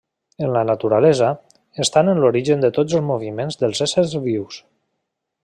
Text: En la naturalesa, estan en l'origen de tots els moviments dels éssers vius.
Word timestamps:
En 0.43 0.51
la 0.53 0.61
naturalesa, 0.69 1.29
estan 1.85 2.09
en 2.13 2.21
l'origen 2.23 2.65
de 2.65 2.73
tots 2.79 2.97
els 3.01 3.07
moviments 3.11 3.61
dels 3.61 3.85
éssers 3.89 4.19
vius. 4.27 4.61